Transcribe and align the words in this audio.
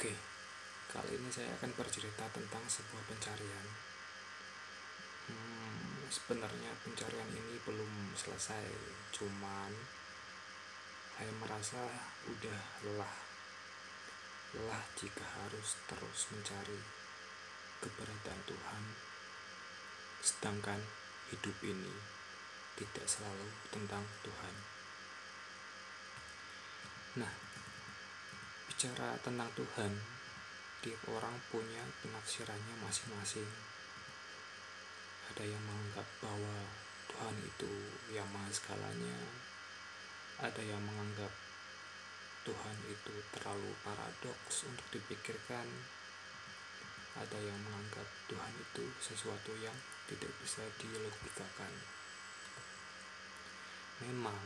Oke, 0.00 0.16
kali 0.88 1.12
ini 1.12 1.28
saya 1.28 1.52
akan 1.60 1.76
bercerita 1.76 2.24
tentang 2.32 2.64
sebuah 2.64 3.04
pencarian. 3.04 3.68
Hmm, 5.28 6.08
sebenarnya 6.08 6.72
pencarian 6.80 7.28
ini 7.28 7.60
belum 7.68 8.16
selesai, 8.16 8.64
cuman 9.12 9.68
saya 11.20 11.28
merasa 11.36 11.84
udah 12.32 12.60
lelah. 12.88 13.16
Lelah 14.56 14.80
jika 14.96 15.20
harus 15.20 15.76
terus 15.84 16.32
mencari 16.32 16.80
keberadaan 17.84 18.40
Tuhan, 18.48 18.82
sedangkan 20.24 20.80
hidup 21.28 21.60
ini 21.60 21.92
tidak 22.80 23.04
selalu 23.04 23.52
tentang 23.68 24.08
Tuhan. 24.24 24.54
Nah, 27.20 27.49
bicara 28.80 29.12
tentang 29.20 29.52
Tuhan, 29.52 29.92
tiap 30.80 31.04
orang 31.12 31.36
punya 31.52 31.84
penafsirannya 32.00 32.80
masing-masing. 32.80 33.44
Ada 35.28 35.52
yang 35.52 35.60
menganggap 35.68 36.08
bahwa 36.24 36.64
Tuhan 37.12 37.36
itu 37.44 37.68
yang 38.08 38.24
maha 38.32 38.48
segalanya. 38.48 39.20
Ada 40.40 40.64
yang 40.64 40.80
menganggap 40.80 41.28
Tuhan 42.48 42.76
itu 42.88 43.20
terlalu 43.36 43.68
paradoks 43.84 44.64
untuk 44.64 44.88
dipikirkan. 44.96 45.68
Ada 47.20 47.36
yang 47.36 47.60
menganggap 47.60 48.08
Tuhan 48.32 48.54
itu 48.56 48.88
sesuatu 48.96 49.52
yang 49.60 49.76
tidak 50.08 50.32
bisa 50.40 50.64
dilogikakan. 50.80 51.72
Memang 54.08 54.40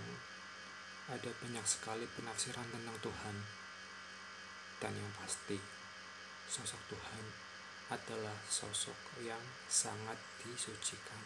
ada 1.06 1.30
banyak 1.38 1.66
sekali 1.70 2.02
penafsiran 2.18 2.66
tentang 2.74 2.98
Tuhan 2.98 3.62
dan 4.82 4.92
yang 4.94 5.12
pasti, 5.18 5.58
sosok 6.50 6.80
Tuhan 6.90 7.24
adalah 7.92 8.34
sosok 8.48 8.96
yang 9.20 9.40
sangat 9.68 10.16
disucikan. 10.40 11.20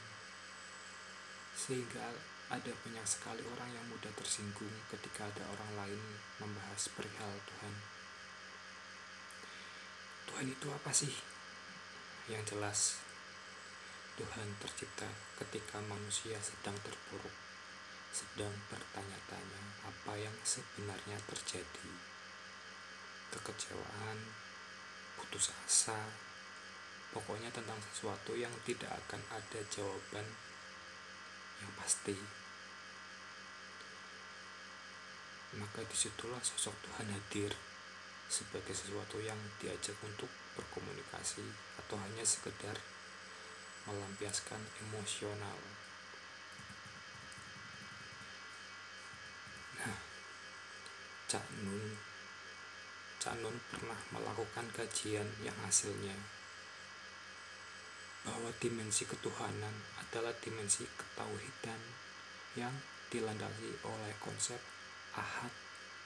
Sehingga 1.54 2.12
ada 2.48 2.72
banyak 2.72 3.06
sekali 3.06 3.44
orang 3.44 3.70
yang 3.72 3.84
mudah 3.92 4.10
tersinggung 4.16 4.72
ketika 4.88 5.28
ada 5.28 5.44
orang 5.52 5.84
lain 5.84 6.02
membahas 6.40 6.88
perihal 6.96 7.32
Tuhan. 7.44 7.74
Tuhan 10.32 10.46
itu 10.48 10.66
apa 10.72 10.90
sih? 10.92 11.12
Yang 12.28 12.56
jelas, 12.56 12.80
Tuhan 14.16 14.48
tercipta 14.60 15.08
ketika 15.40 15.80
manusia 15.84 16.36
sedang 16.40 16.76
terpuruk, 16.84 17.36
sedang 18.12 18.52
bertanya-tanya 18.68 19.62
apa 19.86 20.12
yang 20.18 20.34
sebenarnya 20.44 21.16
terjadi 21.28 22.17
kekecewaan, 23.32 24.18
putus 25.20 25.52
asa, 25.66 25.98
pokoknya 27.12 27.52
tentang 27.52 27.76
sesuatu 27.92 28.36
yang 28.36 28.52
tidak 28.64 28.88
akan 29.04 29.20
ada 29.32 29.60
jawaban 29.68 30.24
yang 31.60 31.72
pasti. 31.76 32.16
Maka 35.56 35.80
di 35.80 35.96
situlah 35.96 36.40
sosok 36.44 36.76
Tuhan 36.84 37.08
hadir 37.08 37.52
sebagai 38.28 38.76
sesuatu 38.76 39.16
yang 39.24 39.40
diajak 39.56 39.96
untuk 40.04 40.28
berkomunikasi 40.52 41.44
atau 41.80 41.96
hanya 41.96 42.20
sekedar 42.28 42.76
melampiaskan 43.88 44.60
emosional. 44.84 45.56
Nah, 49.80 49.96
Cak 51.24 51.44
Nun 51.64 52.07
Canon 53.28 53.60
pernah 53.68 54.00
melakukan 54.16 54.64
kajian 54.72 55.28
yang 55.44 55.52
hasilnya 55.60 56.16
bahwa 58.24 58.48
dimensi 58.56 59.04
ketuhanan 59.04 59.84
adalah 60.00 60.32
dimensi 60.40 60.88
ketauhidan 60.96 61.76
yang 62.56 62.72
dilandasi 63.12 63.84
oleh 63.84 64.16
konsep 64.16 64.56
ahad 65.12 65.52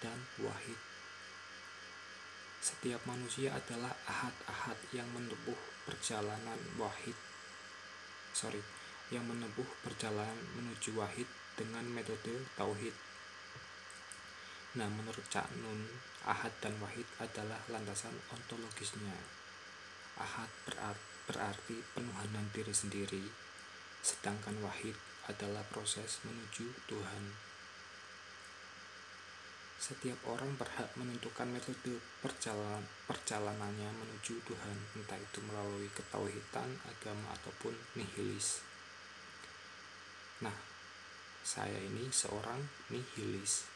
dan 0.02 0.18
wahid. 0.42 0.74
Setiap 2.58 3.06
manusia 3.06 3.54
adalah 3.54 3.94
ahad-ahad 4.10 4.82
yang 4.90 5.06
menempuh 5.14 5.86
perjalanan 5.86 6.58
wahid. 6.74 7.14
Sorry, 8.34 8.66
yang 9.14 9.30
menempuh 9.30 9.70
perjalanan 9.86 10.42
menuju 10.58 10.98
wahid 10.98 11.30
dengan 11.54 11.86
metode 11.86 12.50
tauhid 12.58 13.11
Nah, 14.72 14.88
menurut 14.88 15.28
Cak 15.28 15.52
Nun, 15.60 15.84
ahad 16.24 16.48
dan 16.64 16.72
wahid 16.80 17.04
adalah 17.20 17.60
landasan 17.68 18.16
ontologisnya. 18.32 19.12
Ahad 20.16 20.48
berarti 21.28 21.76
penuhanan 21.92 22.48
diri 22.56 22.72
sendiri, 22.72 23.20
sedangkan 24.00 24.56
wahid 24.64 24.96
adalah 25.28 25.60
proses 25.68 26.24
menuju 26.24 26.72
Tuhan. 26.88 27.24
Setiap 29.76 30.24
orang 30.24 30.56
berhak 30.56 30.88
menentukan 30.96 31.52
metode 31.52 32.00
perjalanan, 32.24 32.88
perjalanannya 33.04 33.92
menuju 33.92 34.40
Tuhan, 34.40 34.76
entah 34.96 35.20
itu 35.20 35.44
melalui 35.44 35.92
ketauhidan, 35.92 36.80
agama, 36.88 37.28
ataupun 37.36 37.76
nihilis. 38.00 38.64
Nah, 40.40 40.56
saya 41.44 41.76
ini 41.76 42.08
seorang 42.08 42.62
nihilis 42.88 43.68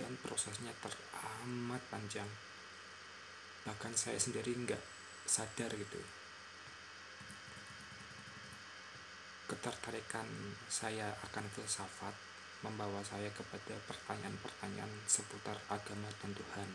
dan 0.00 0.16
prosesnya 0.24 0.72
teramat 0.80 1.82
panjang. 1.92 2.26
Bahkan 3.68 3.92
saya 3.92 4.16
sendiri 4.16 4.56
nggak 4.56 4.80
sadar 5.28 5.68
gitu. 5.76 6.00
Ketertarikan 9.44 10.24
saya 10.72 11.12
akan 11.28 11.44
filsafat 11.52 12.16
membawa 12.64 13.04
saya 13.04 13.28
kepada 13.36 13.76
pertanyaan-pertanyaan 13.84 15.04
seputar 15.04 15.60
agama 15.68 16.08
dan 16.24 16.32
Tuhan. 16.32 16.70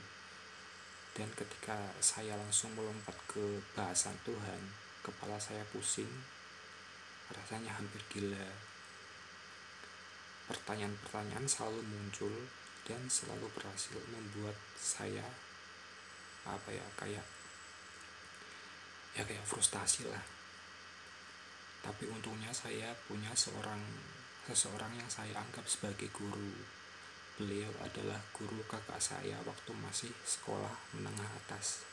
Dan 1.16 1.30
ketika 1.34 1.78
saya 2.04 2.38
langsung 2.38 2.78
melompat 2.78 3.16
ke 3.26 3.64
bahasan 3.74 4.14
Tuhan 4.22 4.62
kepala 5.02 5.40
saya 5.42 5.64
pusing 5.74 6.10
rasanya 7.32 7.74
hampir 7.74 8.02
gila. 8.12 8.46
Pertanyaan-pertanyaan 10.46 11.48
selalu 11.50 11.82
muncul 11.82 12.34
dan 12.86 13.02
selalu 13.10 13.50
berhasil 13.58 13.98
membuat 14.14 14.54
saya 14.78 15.26
apa 16.46 16.70
ya 16.70 16.86
kayak 17.02 17.26
ya 19.18 19.24
kayak 19.26 19.42
frustasi 19.42 20.06
lah. 20.06 20.22
Tapi 21.82 22.06
untungnya 22.10 22.54
saya 22.54 22.94
punya 23.10 23.34
seorang 23.34 23.82
seseorang 24.46 24.94
yang 24.94 25.10
saya 25.10 25.34
anggap 25.42 25.66
sebagai 25.66 26.14
guru. 26.14 26.54
Beliau 27.36 27.74
adalah 27.82 28.22
guru 28.32 28.62
kakak 28.70 29.02
saya 29.02 29.36
waktu 29.44 29.72
masih 29.82 30.14
sekolah 30.24 30.72
menengah 30.96 31.28
atas. 31.46 31.84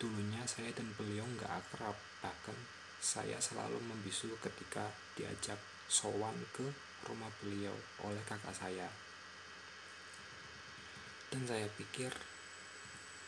Dulunya 0.00 0.42
saya 0.48 0.72
dan 0.72 0.88
beliau 0.96 1.24
nggak 1.36 1.52
akrab 1.52 1.96
bahkan 2.24 2.56
saya 3.00 3.36
selalu 3.38 3.76
membisu 3.84 4.32
ketika 4.40 4.88
diajak 5.14 5.60
sowan 5.86 6.34
ke 6.56 6.64
rumah 7.06 7.30
beliau 7.38 7.76
oleh 8.02 8.20
kakak 8.26 8.56
saya 8.56 8.88
dan 11.30 11.42
saya 11.42 11.66
pikir 11.74 12.12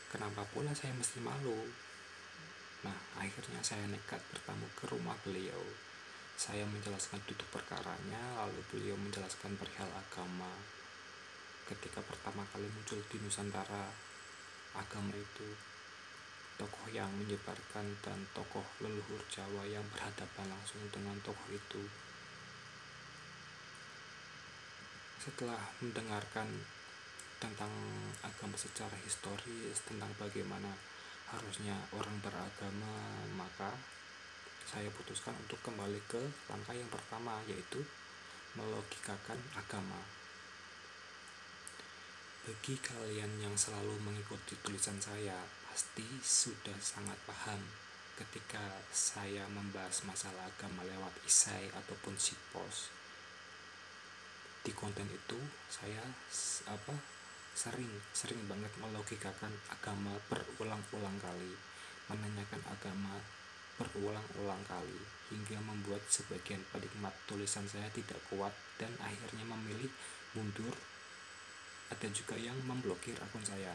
kenapa 0.08 0.46
pula 0.54 0.70
saya 0.72 0.94
mesti 0.94 1.18
malu? 1.18 1.66
Nah 2.86 2.94
akhirnya 3.18 3.58
saya 3.60 3.82
nekat 3.90 4.22
bertamu 4.30 4.70
ke 4.78 4.86
rumah 4.86 5.18
beliau. 5.26 5.62
Saya 6.38 6.62
menjelaskan 6.70 7.18
duduk 7.26 7.50
perkaranya 7.50 8.38
lalu 8.38 8.62
beliau 8.70 8.94
menjelaskan 8.94 9.58
perihal 9.58 9.90
agama. 9.90 10.54
Ketika 11.66 11.98
pertama 12.06 12.46
kali 12.54 12.70
muncul 12.70 13.02
di 13.10 13.18
Nusantara 13.18 13.90
agama 14.78 15.12
itu 15.18 15.48
tokoh 16.58 16.86
yang 16.94 17.10
menyebarkan 17.18 17.86
dan 18.02 18.18
tokoh 18.34 18.66
leluhur 18.82 19.22
Jawa 19.26 19.66
yang 19.66 19.82
berhadapan 19.90 20.46
langsung 20.46 20.82
dengan 20.94 21.18
tokoh 21.26 21.48
itu. 21.50 21.82
Setelah 25.18 25.58
mendengarkan 25.82 26.77
tentang 27.38 27.70
agama 28.22 28.58
secara 28.58 28.94
historis 29.06 29.78
tentang 29.86 30.10
bagaimana 30.18 30.74
harusnya 31.30 31.74
orang 31.94 32.18
beragama 32.18 33.24
maka 33.38 33.70
saya 34.68 34.90
putuskan 34.92 35.32
untuk 35.46 35.56
kembali 35.64 35.96
ke 36.10 36.20
langkah 36.52 36.76
yang 36.76 36.90
pertama 36.92 37.40
yaitu 37.48 37.80
melogikakan 38.58 39.38
agama. 39.56 39.96
Bagi 42.44 42.76
kalian 42.80 43.32
yang 43.40 43.56
selalu 43.56 43.96
mengikuti 44.02 44.56
tulisan 44.60 44.96
saya 45.00 45.36
pasti 45.68 46.04
sudah 46.20 46.76
sangat 46.80 47.16
paham 47.24 47.60
ketika 48.18 48.82
saya 48.90 49.46
membahas 49.52 50.02
masalah 50.04 50.48
agama 50.48 50.82
lewat 50.84 51.14
isai 51.22 51.70
ataupun 51.70 52.18
post 52.50 52.98
di 54.66 54.74
konten 54.74 55.06
itu 55.06 55.38
saya 55.70 56.02
apa 56.66 56.92
sering 57.58 57.90
sering 58.14 58.38
banget 58.46 58.70
melogikakan 58.78 59.50
agama 59.66 60.14
berulang-ulang 60.30 61.18
kali 61.18 61.58
menanyakan 62.06 62.62
agama 62.70 63.18
berulang-ulang 63.78 64.62
kali 64.66 65.00
hingga 65.30 65.58
membuat 65.62 66.02
sebagian 66.10 66.58
penikmat 66.74 67.14
tulisan 67.30 67.62
saya 67.68 67.86
tidak 67.94 68.18
kuat 68.26 68.50
dan 68.80 68.90
akhirnya 68.98 69.46
memilih 69.46 69.90
mundur. 70.34 70.74
Ada 71.88 72.10
juga 72.12 72.36
yang 72.36 72.58
memblokir 72.66 73.16
akun 73.16 73.40
saya. 73.40 73.72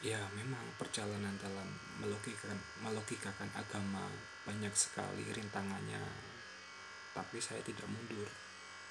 Ya 0.00 0.20
memang 0.32 0.64
perjalanan 0.80 1.34
dalam 1.40 1.66
melogikakan, 2.00 2.56
melogikakan 2.80 3.50
agama 3.52 4.08
banyak 4.48 4.72
sekali 4.72 5.28
rintangannya 5.28 6.00
tapi 7.12 7.42
saya 7.42 7.60
tidak 7.64 7.84
mundur. 7.90 8.28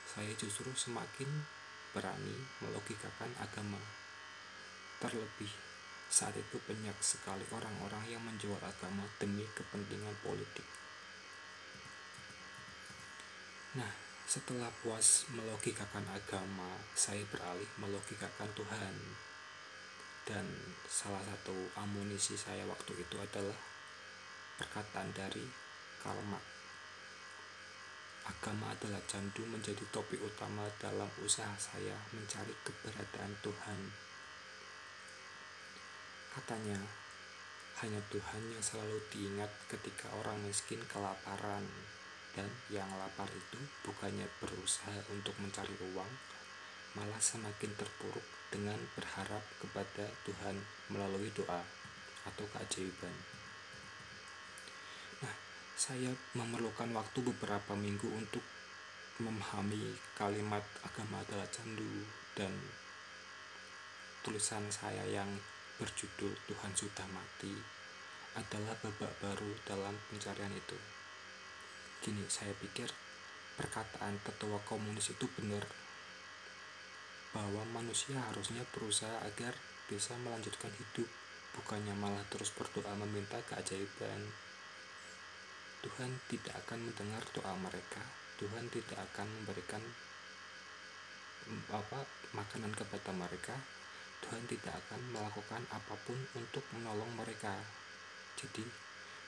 Saya 0.05 0.33
justru 0.35 0.69
semakin 0.73 1.29
berani 1.95 2.35
melogikakan 2.61 3.31
agama 3.41 3.79
terlebih 4.99 5.49
saat 6.09 6.33
itu 6.33 6.57
banyak 6.65 6.97
sekali 6.99 7.45
orang-orang 7.53 8.01
yang 8.09 8.19
menjual 8.25 8.57
agama 8.57 9.05
demi 9.21 9.45
kepentingan 9.53 10.17
politik. 10.25 10.65
Nah, 13.77 13.93
setelah 14.25 14.73
puas 14.81 15.29
melogikakan 15.29 16.01
agama, 16.09 16.81
saya 16.97 17.21
beralih 17.29 17.69
melogikakan 17.77 18.49
Tuhan. 18.57 18.95
Dan 20.25 20.45
salah 20.89 21.21
satu 21.21 21.53
amunisi 21.77 22.33
saya 22.37 22.65
waktu 22.65 22.93
itu 22.97 23.15
adalah 23.17 23.57
perkataan 24.57 25.13
dari 25.13 25.45
Karl 26.01 26.21
Marx. 26.25 26.58
Agama 28.29 28.69
adalah 28.69 29.01
candu 29.09 29.41
menjadi 29.49 29.81
topik 29.89 30.21
utama 30.21 30.69
dalam 30.77 31.09
usaha 31.25 31.57
saya 31.57 31.97
mencari 32.13 32.53
keberadaan 32.61 33.33
Tuhan 33.41 34.09
Katanya, 36.29 36.77
hanya 37.81 37.97
Tuhan 38.13 38.43
yang 38.53 38.61
selalu 38.61 39.01
diingat 39.09 39.49
ketika 39.65 40.05
orang 40.13 40.37
miskin 40.45 40.77
kelaparan 40.85 41.65
dan 42.37 42.45
yang 42.69 42.85
lapar 43.01 43.25
itu 43.33 43.57
bukannya 43.81 44.29
berusaha 44.37 44.93
untuk 45.09 45.33
mencari 45.41 45.73
uang, 45.89 46.11
malah 47.01 47.17
semakin 47.17 47.73
terpuruk 47.73 48.23
dengan 48.53 48.77
berharap 48.93 49.41
kepada 49.57 50.05
Tuhan 50.21 50.61
melalui 50.93 51.33
doa 51.33 51.65
atau 52.29 52.45
keajaiban. 52.53 53.38
Saya 55.79 56.11
memerlukan 56.35 56.91
waktu 56.91 57.23
beberapa 57.23 57.71
minggu 57.71 58.11
untuk 58.11 58.43
memahami 59.23 59.95
kalimat 60.11 60.59
agama 60.83 61.23
adalah 61.23 61.47
candu 61.47 62.03
dan 62.35 62.51
tulisan 64.19 64.67
saya 64.67 65.07
yang 65.07 65.39
berjudul 65.79 66.35
Tuhan 66.51 66.75
Sudah 66.75 67.07
Mati 67.15 67.55
adalah 68.35 68.75
babak 68.83 69.07
baru 69.23 69.55
dalam 69.63 69.95
pencarian 70.11 70.51
itu. 70.51 70.75
Gini, 72.03 72.27
saya 72.27 72.51
pikir 72.59 72.91
perkataan 73.55 74.19
ketua 74.19 74.59
komunis 74.67 75.15
itu 75.15 75.31
benar 75.39 75.63
bahwa 77.31 77.63
manusia 77.71 78.19
harusnya 78.19 78.67
berusaha 78.75 79.23
agar 79.23 79.55
bisa 79.87 80.11
melanjutkan 80.27 80.75
hidup, 80.75 81.07
bukannya 81.55 81.95
malah 81.95 82.27
terus 82.27 82.51
berdoa 82.51 82.99
meminta 82.99 83.39
keajaiban. 83.47 84.48
Tuhan 85.79 86.11
tidak 86.27 86.55
akan 86.67 86.91
mendengar 86.91 87.23
doa 87.31 87.53
mereka. 87.55 88.03
Tuhan 88.39 88.67
tidak 88.71 88.99
akan 89.11 89.27
memberikan 89.39 89.83
apa 91.73 92.05
makanan 92.35 92.71
kepada 92.77 93.09
mereka 93.09 93.57
Tuhan 94.23 94.43
tidak 94.45 94.75
akan 94.85 95.01
melakukan 95.15 95.63
apa 95.71 95.95
pun 96.03 96.19
untuk 96.35 96.63
menolong 96.75 97.09
mereka. 97.15 97.55
Jadi, 98.35 98.63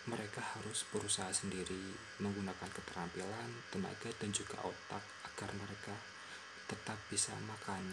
mereka 0.07 0.41
harus 0.57 0.83
berusaha 0.89 1.29
sendiri 1.31 1.95
menggunakan 2.19 2.69
keterampilan, 2.69 3.49
tenaga, 3.71 4.09
dan 4.19 4.29
juga 4.33 4.59
otak 4.65 5.03
agar 5.31 5.49
mereka 5.55 5.95
tetap 6.67 6.97
bisa 7.07 7.35
makan. 7.47 7.83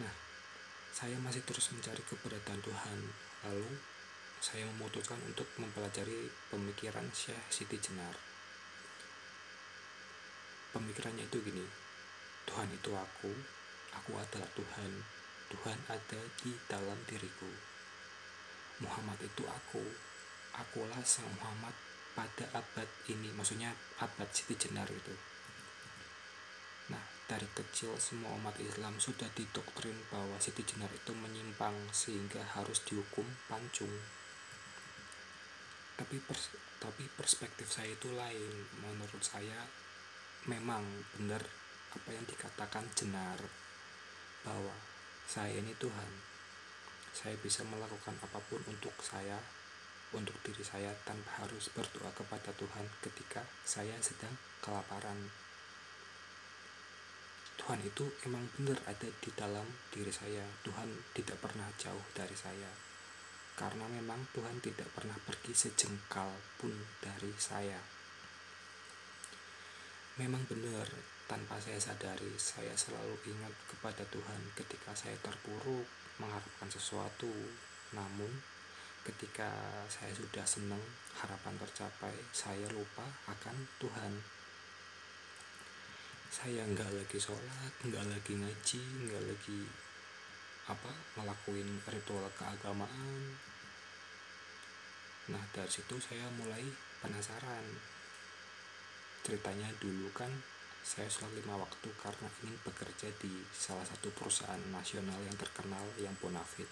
Nah, 0.00 0.14
saya 0.90 1.16
masih 1.20 1.44
terus 1.44 1.72
mencari 1.72 2.00
keberadaan 2.04 2.60
Tuhan. 2.64 2.98
Lalu, 3.48 3.70
saya 4.40 4.64
memutuskan 4.74 5.20
untuk 5.28 5.46
mempelajari 5.60 6.32
pemikiran 6.48 7.06
Syekh 7.12 7.44
Siti 7.52 7.76
Jenar. 7.78 8.16
Pemikirannya 10.72 11.28
itu 11.28 11.38
gini, 11.44 11.66
Tuhan 12.48 12.72
itu 12.72 12.90
aku, 12.96 13.32
Aku 13.98 14.14
adalah 14.14 14.46
Tuhan. 14.54 14.92
Tuhan 15.50 15.78
ada 15.90 16.20
di 16.42 16.54
dalam 16.70 16.98
diriku. 17.10 17.50
Muhammad 18.86 19.18
itu 19.18 19.42
aku. 19.42 19.82
Akulah 20.54 21.02
sang 21.02 21.26
Muhammad 21.34 21.74
pada 22.14 22.46
abad 22.54 22.86
ini. 23.10 23.34
Maksudnya 23.34 23.74
abad 23.98 24.30
Siti 24.30 24.54
Jenar 24.54 24.86
itu. 24.86 25.14
Nah, 26.94 27.02
dari 27.26 27.46
kecil 27.50 27.98
semua 27.98 28.34
umat 28.38 28.54
Islam 28.62 28.98
sudah 29.02 29.26
didoktrin 29.34 29.98
bahwa 30.10 30.38
Siti 30.38 30.62
Jenar 30.62 30.90
itu 30.94 31.10
menyimpang 31.10 31.74
sehingga 31.90 32.42
harus 32.54 32.82
dihukum 32.86 33.26
pancung. 33.50 33.90
Tapi 36.00 36.16
pers 36.24 36.56
tapi 36.80 37.04
perspektif 37.12 37.68
saya 37.68 37.92
itu 37.92 38.08
lain. 38.16 38.64
Menurut 38.80 39.20
saya 39.20 39.68
memang 40.48 40.80
benar 41.12 41.44
apa 41.92 42.08
yang 42.08 42.24
dikatakan 42.24 42.88
Jenar 42.96 43.36
bahwa 44.40 44.72
saya 45.28 45.60
ini 45.60 45.76
Tuhan. 45.76 46.10
Saya 47.12 47.36
bisa 47.44 47.66
melakukan 47.68 48.16
apa 48.24 48.40
pun 48.48 48.64
untuk 48.64 48.96
saya, 49.04 49.36
untuk 50.16 50.32
diri 50.40 50.64
saya 50.64 50.88
tanpa 51.04 51.44
harus 51.44 51.68
berdoa 51.74 52.08
kepada 52.16 52.48
Tuhan 52.56 52.86
ketika 53.04 53.44
saya 53.66 53.92
sedang 54.00 54.32
kelaparan. 54.64 55.28
Tuhan 57.60 57.84
itu 57.84 58.08
emang 58.24 58.48
benar 58.56 58.80
ada 58.88 59.04
di 59.04 59.30
dalam 59.36 59.68
diri 59.92 60.08
saya. 60.08 60.48
Tuhan 60.64 60.88
tidak 61.12 61.36
pernah 61.44 61.68
jauh 61.76 62.06
dari 62.16 62.32
saya. 62.32 62.89
Karena 63.60 63.84
memang 63.92 64.24
Tuhan 64.32 64.56
tidak 64.64 64.88
pernah 64.96 65.20
pergi 65.20 65.52
sejengkal 65.52 66.32
pun 66.56 66.72
dari 67.04 67.28
saya. 67.36 67.76
Memang 70.16 70.40
benar 70.48 70.88
tanpa 71.28 71.60
saya 71.60 71.76
sadari, 71.76 72.32
saya 72.40 72.72
selalu 72.72 73.20
ingat 73.28 73.52
kepada 73.68 74.00
Tuhan 74.08 74.56
ketika 74.56 74.96
saya 74.96 75.12
terpuruk 75.20 75.84
mengharapkan 76.16 76.72
sesuatu. 76.72 77.28
Namun, 77.92 78.32
ketika 79.04 79.52
saya 79.92 80.16
sudah 80.16 80.48
senang, 80.48 80.80
harapan 81.20 81.60
tercapai, 81.60 82.16
saya 82.32 82.64
lupa 82.72 83.04
akan 83.28 83.56
Tuhan. 83.76 84.12
Saya 86.32 86.64
nggak 86.64 86.96
lagi 86.96 87.18
sholat, 87.20 87.72
nggak 87.84 88.08
lagi 88.08 88.40
ngaji, 88.40 88.82
nggak 89.04 89.24
lagi 89.28 89.60
apa 90.70 90.92
ngelakuin 91.18 91.82
ritual 91.90 92.30
keagamaan. 92.38 93.49
Nah 95.30 95.42
dari 95.54 95.70
situ 95.70 95.96
saya 96.02 96.26
mulai 96.34 96.62
penasaran. 97.00 97.64
Ceritanya 99.22 99.70
dulu 99.78 100.10
kan 100.10 100.30
saya 100.80 101.06
sholat 101.06 101.36
lima 101.38 101.60
waktu 101.60 101.88
karena 102.00 102.28
ingin 102.40 102.56
bekerja 102.64 103.08
di 103.20 103.44
salah 103.52 103.84
satu 103.84 104.08
perusahaan 104.16 104.60
nasional 104.72 105.20
yang 105.22 105.36
terkenal 105.38 105.84
yang 106.00 106.12
bonafit. 106.18 106.66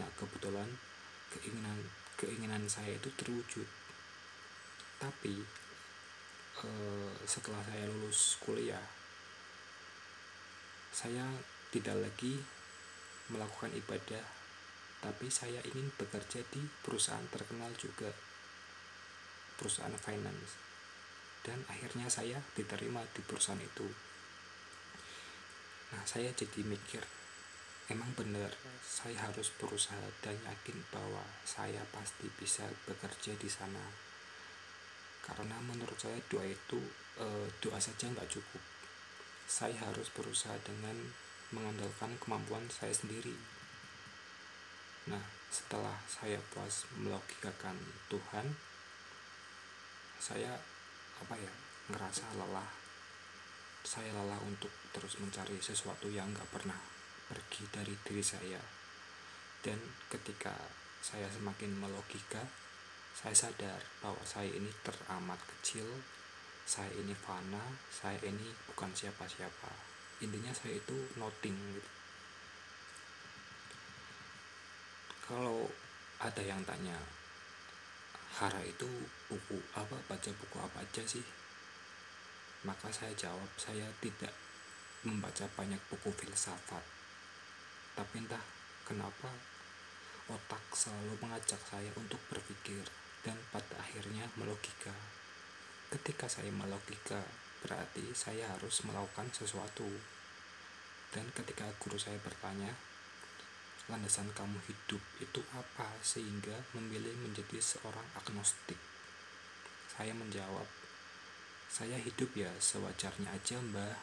Nah 0.00 0.08
kebetulan 0.16 0.66
keinginan 1.30 1.78
keinginan 2.16 2.64
saya 2.66 2.96
itu 2.96 3.08
terwujud. 3.14 3.68
Tapi 4.98 5.34
eh, 6.62 7.12
setelah 7.26 7.60
saya 7.66 7.84
lulus 7.90 8.38
kuliah, 8.40 8.86
saya 10.92 11.26
tidak 11.72 11.96
lagi 11.98 12.36
melakukan 13.32 13.72
ibadah, 13.72 14.24
tapi 15.02 15.26
saya 15.26 15.58
ingin 15.66 15.90
bekerja 15.98 16.46
di 16.54 16.62
perusahaan 16.86 17.26
terkenal 17.26 17.74
juga, 17.74 18.14
perusahaan 19.58 19.98
finance. 19.98 20.54
Dan 21.42 21.58
akhirnya 21.66 22.06
saya 22.06 22.38
diterima 22.54 23.02
di 23.10 23.18
perusahaan 23.26 23.58
itu. 23.58 23.90
Nah 25.90 26.06
saya 26.06 26.30
jadi 26.30 26.62
mikir 26.62 27.02
emang 27.90 28.14
benar 28.14 28.54
saya 28.80 29.18
harus 29.26 29.50
berusaha 29.58 30.06
dan 30.22 30.38
yakin 30.38 30.78
bahwa 30.94 31.20
saya 31.42 31.82
pasti 31.90 32.30
bisa 32.38 32.62
bekerja 32.86 33.34
di 33.34 33.50
sana. 33.50 33.82
Karena 35.26 35.58
menurut 35.66 35.98
saya 35.98 36.16
doa 36.30 36.46
itu 36.46 36.78
e, 37.18 37.26
doa 37.58 37.82
saja 37.82 38.06
nggak 38.06 38.30
cukup. 38.30 38.62
Saya 39.50 39.74
harus 39.82 40.08
berusaha 40.14 40.54
dengan 40.62 40.94
mengandalkan 41.50 42.14
kemampuan 42.22 42.64
saya 42.70 42.94
sendiri 42.94 43.34
nah 45.10 45.22
setelah 45.52 45.96
saya 46.08 46.40
puas 46.54 46.86
melogikakan 46.96 47.76
Tuhan 48.08 48.46
saya 50.22 50.54
apa 51.18 51.34
ya 51.34 51.52
ngerasa 51.90 52.38
lelah. 52.38 52.70
Saya 53.82 54.14
lelah 54.14 54.38
untuk 54.46 54.70
terus 54.94 55.18
mencari 55.18 55.58
sesuatu 55.58 56.06
yang 56.06 56.30
nggak 56.30 56.46
pernah 56.54 56.78
pergi 57.26 57.66
dari 57.74 57.94
diri 58.06 58.22
saya. 58.22 58.62
Dan 59.58 59.82
ketika 60.06 60.54
saya 61.02 61.26
semakin 61.26 61.74
melogika 61.74 62.46
saya 63.12 63.34
sadar 63.34 63.82
bahwa 64.00 64.22
saya 64.24 64.48
ini 64.48 64.72
teramat 64.80 65.36
kecil 65.36 65.84
saya 66.62 66.88
ini 66.94 67.12
fana 67.12 67.60
saya 67.90 68.22
ini 68.22 68.46
bukan 68.70 68.94
siapa-siapa. 68.94 69.74
Intinya 70.22 70.54
saya 70.54 70.78
itu 70.78 70.94
nothing 71.18 71.58
gitu 71.74 72.01
kalau 75.22 75.70
ada 76.22 76.42
yang 76.42 76.62
tanya 76.66 76.98
Hara 78.32 78.64
itu 78.64 78.88
buku 79.28 79.60
apa? 79.76 79.92
Baca 80.08 80.30
buku 80.32 80.56
apa 80.56 80.80
aja 80.80 81.04
sih? 81.04 81.20
Maka 82.64 82.88
saya 82.88 83.12
jawab 83.12 83.50
saya 83.60 83.84
tidak 84.00 84.32
membaca 85.04 85.44
banyak 85.52 85.76
buku 85.92 86.08
filsafat. 86.16 86.80
Tapi 87.92 88.24
entah 88.24 88.40
kenapa 88.88 89.28
otak 90.32 90.64
selalu 90.72 91.20
mengajak 91.20 91.60
saya 91.60 91.92
untuk 91.92 92.16
berpikir 92.32 92.80
dan 93.20 93.36
pada 93.52 93.76
akhirnya 93.76 94.24
melogika. 94.40 94.96
Ketika 95.92 96.24
saya 96.24 96.48
melogika 96.48 97.20
berarti 97.60 98.16
saya 98.16 98.48
harus 98.48 98.80
melakukan 98.88 99.28
sesuatu. 99.28 99.86
Dan 101.12 101.28
ketika 101.36 101.68
guru 101.76 102.00
saya 102.00 102.16
bertanya 102.24 102.72
landasan 103.90 104.30
kamu 104.36 104.62
hidup 104.70 105.02
itu 105.18 105.40
apa 105.56 105.90
sehingga 106.04 106.54
memilih 106.78 107.14
menjadi 107.18 107.58
seorang 107.58 108.06
agnostik? 108.14 108.78
Saya 109.90 110.14
menjawab 110.14 110.68
saya 111.72 111.96
hidup 111.96 112.36
ya 112.36 112.52
sewajarnya 112.60 113.32
aja 113.32 113.56
mbah. 113.56 113.96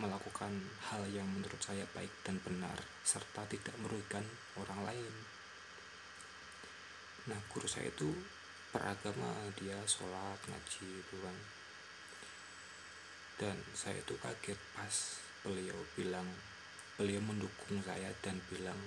Melakukan 0.00 0.52
hal 0.88 1.04
yang 1.12 1.28
menurut 1.28 1.60
saya 1.60 1.84
baik 1.92 2.08
dan 2.24 2.40
benar 2.40 2.80
serta 3.04 3.44
tidak 3.48 3.76
merugikan 3.80 4.24
orang 4.56 4.80
lain. 4.88 5.14
Nah 7.28 7.36
guru 7.52 7.68
saya 7.68 7.92
itu 7.92 8.16
beragama 8.72 9.52
dia 9.60 9.76
sholat 9.84 10.40
ngaji 10.48 10.88
itu 11.04 11.16
kan. 11.20 11.36
Dan 13.36 13.56
saya 13.76 14.00
itu 14.00 14.16
kaget 14.16 14.56
pas 14.72 14.96
beliau 15.44 15.76
bilang 15.92 16.28
beliau 16.96 17.20
mendukung 17.20 17.80
saya 17.84 18.08
dan 18.24 18.40
bilang 18.48 18.80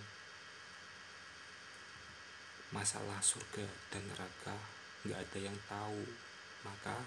masalah 2.69 3.17
surga 3.21 3.65
dan 3.89 4.05
neraka 4.09 4.57
nggak 5.05 5.17
ada 5.17 5.39
yang 5.39 5.57
tahu 5.65 6.05
maka 6.65 7.01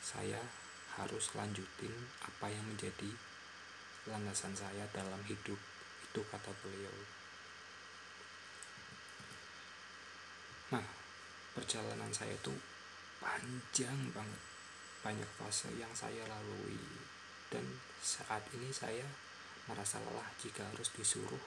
saya 0.00 0.40
harus 0.96 1.30
lanjutin 1.36 1.92
apa 2.24 2.50
yang 2.50 2.64
menjadi 2.66 3.10
landasan 4.08 4.56
saya 4.56 4.88
dalam 4.90 5.20
hidup 5.28 5.58
itu 6.10 6.20
kata 6.26 6.50
beliau. 6.64 6.96
Nah 10.74 10.86
perjalanan 11.54 12.10
saya 12.10 12.34
itu 12.34 12.54
panjang 13.22 14.10
banget. 14.10 14.42
Banyak 15.00 15.30
fase 15.40 15.70
yang 15.78 15.92
saya 15.96 16.26
lalui. 16.28 16.80
Dan 17.48 17.64
saat 18.00 18.44
ini 18.52 18.68
saya 18.68 19.06
merasa 19.68 20.00
lelah 20.00 20.28
jika 20.40 20.64
harus 20.64 20.88
disuruh 20.94 21.44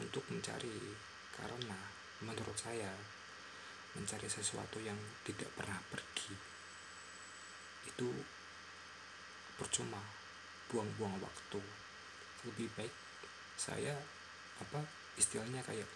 untuk 0.00 0.24
mencari 0.30 0.94
karena 1.34 1.78
menurut 2.22 2.54
saya 2.54 2.90
mencari 3.94 4.26
sesuatu 4.26 4.82
yang 4.82 4.98
tidak 5.22 5.50
pernah 5.54 5.78
pergi. 5.90 6.34
Itu 7.86 8.10
percuma 9.54 10.02
buang-buang 10.70 11.22
waktu. 11.22 11.62
Lebih 12.50 12.68
baik 12.74 12.94
saya 13.54 13.94
apa 14.58 14.82
istilahnya 15.14 15.62
kayak 15.62 15.86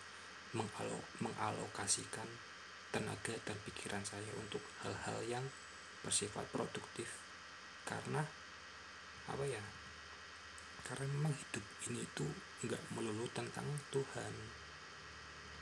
mengalo, 0.54 1.02
mengalokasikan 1.18 2.26
tenaga 2.88 3.34
dan 3.44 3.58
pikiran 3.68 4.00
saya 4.06 4.30
untuk 4.38 4.62
hal-hal 4.86 5.18
yang 5.26 5.44
bersifat 6.00 6.46
produktif. 6.54 7.10
Karena 7.84 8.22
apa 9.28 9.44
ya 9.44 9.60
karena 10.88 11.04
memang 11.04 11.36
hidup 11.36 11.64
ini 11.92 12.00
itu 12.00 12.24
nggak 12.64 12.80
melulu 12.96 13.28
tentang 13.36 13.68
Tuhan. 13.92 14.34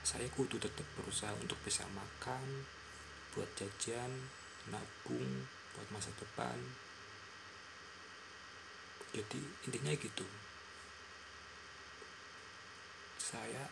Saya 0.07 0.31
kudu 0.31 0.63
tetap 0.63 0.87
berusaha 0.95 1.35
untuk 1.43 1.59
bisa 1.67 1.83
makan 1.91 2.63
buat 3.35 3.51
jajan 3.59 4.31
nabung 4.71 5.51
buat 5.75 5.89
masa 5.91 6.15
depan. 6.15 6.55
Jadi 9.11 9.43
intinya 9.67 9.91
gitu. 9.99 10.23
Saya 13.19 13.67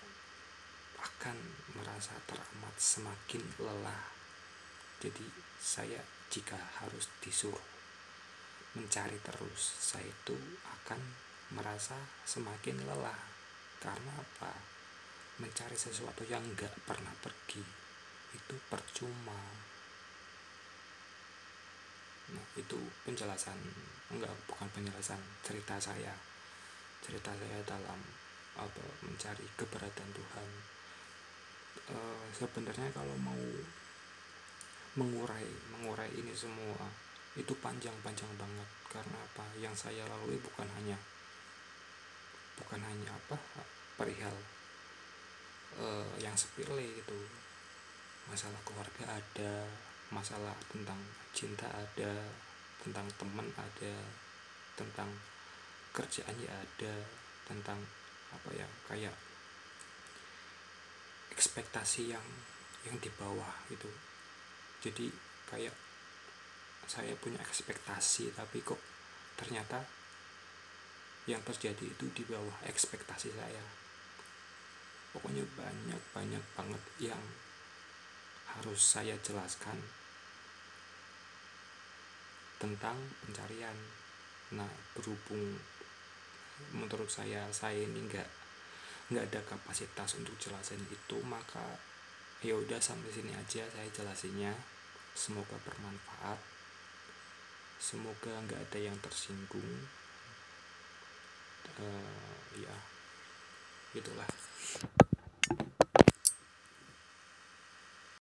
akan 0.99 1.38
merasa 1.78 2.18
teramat 2.26 2.75
semakin 2.75 3.46
lelah. 3.62 4.11
Jadi 4.99 5.23
saya 5.62 6.02
jika 6.34 6.58
harus 6.82 7.06
disuruh 7.23 7.62
mencari 8.75 9.23
terus 9.23 9.62
saya 9.78 10.11
itu 10.11 10.34
akan 10.66 10.99
merasa 11.52 11.98
semakin 12.24 12.80
lelah. 12.88 13.20
Karena 13.82 14.16
apa? 14.16 14.52
Mencari 15.42 15.76
sesuatu 15.76 16.24
yang 16.24 16.40
nggak 16.40 16.88
pernah 16.88 17.12
pergi 17.20 17.84
itu 18.34 18.56
percuma. 18.66 19.40
Nah 22.34 22.46
itu 22.56 22.78
penjelasan 23.04 23.58
enggak 24.10 24.32
bukan 24.48 24.68
penjelasan 24.72 25.20
cerita 25.44 25.76
saya. 25.76 26.14
Cerita 27.04 27.30
saya 27.36 27.60
dalam 27.68 28.00
apa 28.54 28.84
mencari 29.04 29.44
keberadaan 29.58 30.10
Tuhan. 30.14 30.48
E, 31.90 31.96
sebenarnya 32.32 32.88
kalau 32.94 33.14
mau 33.20 33.44
mengurai 34.94 35.46
mengurai 35.74 36.08
ini 36.14 36.32
semua 36.32 36.86
itu 37.34 37.52
panjang-panjang 37.58 38.30
banget. 38.38 38.68
Karena 38.88 39.18
apa? 39.18 39.44
Yang 39.58 39.90
saya 39.90 40.06
lalui 40.06 40.38
bukan 40.38 40.70
hanya 40.78 40.96
bukan 42.61 42.80
hanya 42.82 43.11
apa 43.14 43.37
perihal 43.99 44.37
e, 45.78 45.87
yang 46.23 46.34
sepele 46.38 46.82
itu 46.82 47.18
masalah 48.30 48.58
keluarga 48.64 49.18
ada 49.18 49.66
masalah 50.11 50.54
tentang 50.70 50.99
cinta 51.34 51.66
ada 51.70 52.12
tentang 52.80 53.06
teman 53.18 53.49
ada 53.56 53.94
tentang 54.78 55.11
kerjaannya 55.94 56.50
ada 56.50 56.94
tentang 57.46 57.78
apa 58.34 58.50
ya 58.54 58.66
kayak 58.90 59.14
ekspektasi 61.34 62.14
yang 62.14 62.26
yang 62.87 62.96
di 62.99 63.11
bawah 63.14 63.54
itu 63.70 63.90
jadi 64.84 65.08
kayak 65.49 65.75
saya 66.84 67.16
punya 67.16 67.40
ekspektasi 67.40 68.34
tapi 68.37 68.61
kok 68.61 68.78
ternyata 69.40 69.80
yang 71.24 71.40
terjadi 71.40 71.88
itu 71.88 72.04
di 72.12 72.22
bawah 72.28 72.56
ekspektasi 72.68 73.32
saya. 73.32 73.64
Pokoknya 75.16 75.46
banyak 75.56 76.02
banyak 76.12 76.44
banget 76.52 76.82
yang 77.00 77.22
harus 78.54 78.80
saya 78.82 79.16
jelaskan 79.24 79.80
tentang 82.60 82.96
pencarian. 83.24 83.76
Nah 84.52 84.68
berhubung 84.92 85.56
menurut 86.76 87.08
saya 87.08 87.48
saya 87.50 87.80
ini 87.80 88.04
nggak 88.04 88.28
nggak 89.10 89.24
ada 89.32 89.40
kapasitas 89.48 90.16
untuk 90.20 90.36
jelasin 90.36 90.80
itu 90.88 91.18
maka 91.24 91.76
ya 92.44 92.56
udah 92.56 92.80
sampai 92.80 93.08
sini 93.08 93.32
aja 93.32 93.64
saya 93.64 93.88
jelasinnya. 93.88 94.52
Semoga 95.14 95.56
bermanfaat. 95.62 96.36
Semoga 97.80 98.34
nggak 98.44 98.60
ada 98.60 98.78
yang 98.92 98.98
tersinggung 99.00 100.03
Gitu. 101.64 101.80
Oh, 101.80 101.88
uh, 101.88 102.61
ya 102.61 102.76
gitulah 103.97 104.28